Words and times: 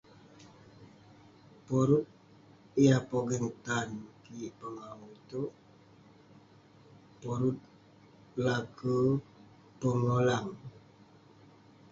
Porut 1.65 2.07
yah 2.85 2.99
pogeng 3.09 3.47
tan 3.65 3.89
kik 4.23 4.51
pengawu 4.59 5.05
itouk, 5.17 5.51
porut 7.21 7.57
laker 8.43 9.05
pengolang. 9.79 10.49